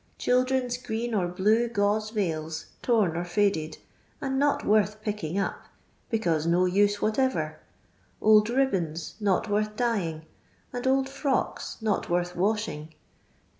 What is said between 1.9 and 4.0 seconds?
veils, torn or faded,